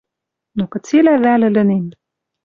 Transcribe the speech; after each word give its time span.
Но 0.57 0.63
кыцелӓ 0.71 1.13
вӓл 1.23 1.41
ӹлӹнем 1.47 1.85